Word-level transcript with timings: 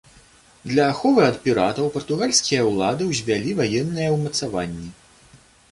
Для 0.69 0.83
аховы 0.93 1.21
ад 1.31 1.37
піратаў 1.43 1.91
партугальскія 1.97 2.61
ўлады 2.71 3.03
ўзвялі 3.11 3.51
ваенныя 3.61 4.09
ўмацаванні. 4.19 4.89